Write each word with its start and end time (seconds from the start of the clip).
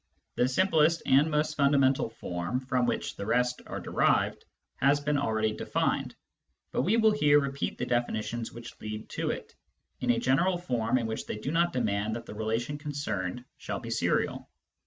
The 0.33 0.47
simplest 0.47 1.03
and 1.05 1.29
most 1.29 1.55
fundamental 1.55 2.09
form, 2.09 2.59
from 2.59 2.87
which 2.87 3.17
the 3.17 3.25
rest 3.27 3.61
are 3.67 3.79
derived, 3.79 4.45
has 4.77 4.99
been 4.99 5.19
already 5.19 5.51
defined, 5.51 6.15
but 6.71 6.81
we 6.81 6.97
will 6.97 7.11
here 7.11 7.39
repeat 7.39 7.77
the 7.77 7.85
definitions 7.85 8.51
which 8.51 8.73
lead 8.81 9.09
to 9.09 9.29
it, 9.29 9.53
in 9.99 10.09
a 10.09 10.17
general 10.19 10.57
form 10.57 10.97
in 10.97 11.05
which 11.05 11.27
they 11.27 11.37
do 11.37 11.51
not 11.51 11.71
demand 11.71 12.15
that 12.15 12.25
the 12.25 12.33
relation 12.33 12.79
concerned 12.79 13.45
shall 13.59 13.79
be 13.79 13.91
serial. 13.91 14.49